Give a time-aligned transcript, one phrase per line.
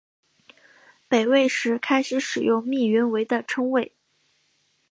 [1.07, 3.93] 北魏时开始使用密云为的称谓。